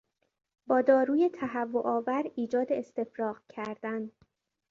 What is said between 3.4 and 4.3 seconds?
کردن